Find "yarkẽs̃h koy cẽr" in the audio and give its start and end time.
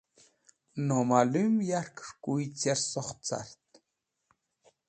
1.69-2.79